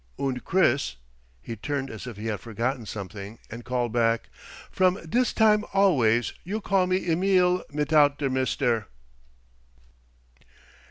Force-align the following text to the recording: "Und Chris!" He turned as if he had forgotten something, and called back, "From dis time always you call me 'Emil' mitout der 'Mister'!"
"Und 0.17 0.43
Chris!" 0.43 0.95
He 1.43 1.55
turned 1.55 1.91
as 1.91 2.07
if 2.07 2.17
he 2.17 2.25
had 2.25 2.39
forgotten 2.39 2.87
something, 2.87 3.37
and 3.51 3.63
called 3.63 3.91
back, 3.93 4.29
"From 4.71 4.97
dis 5.07 5.31
time 5.31 5.63
always 5.73 6.33
you 6.43 6.59
call 6.59 6.87
me 6.87 7.05
'Emil' 7.07 7.63
mitout 7.69 8.17
der 8.17 8.31
'Mister'!" 8.31 8.87